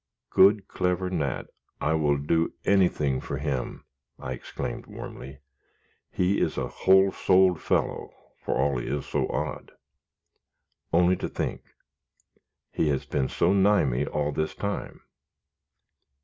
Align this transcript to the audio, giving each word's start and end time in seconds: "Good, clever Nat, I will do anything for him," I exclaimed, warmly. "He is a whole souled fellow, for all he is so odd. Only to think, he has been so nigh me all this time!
"Good, 0.31 0.67
clever 0.67 1.11
Nat, 1.11 1.51
I 1.79 1.93
will 1.93 2.17
do 2.17 2.55
anything 2.65 3.21
for 3.21 3.37
him," 3.37 3.85
I 4.17 4.33
exclaimed, 4.33 4.87
warmly. 4.87 5.41
"He 6.09 6.39
is 6.41 6.57
a 6.57 6.67
whole 6.67 7.11
souled 7.11 7.61
fellow, 7.61 8.09
for 8.43 8.55
all 8.55 8.79
he 8.79 8.87
is 8.87 9.05
so 9.05 9.29
odd. 9.29 9.73
Only 10.91 11.15
to 11.17 11.29
think, 11.29 11.61
he 12.71 12.87
has 12.89 13.05
been 13.05 13.29
so 13.29 13.53
nigh 13.53 13.85
me 13.85 14.07
all 14.07 14.31
this 14.31 14.55
time! 14.55 15.01